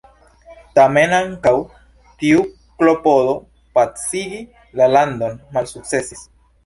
Tamen 0.77 1.11
ankaŭ 1.17 1.51
tiu 2.23 2.41
klopodo 2.79 3.35
pacigi 3.79 4.41
la 4.81 4.89
landon 4.95 5.37
malsukcesis. 5.59 6.25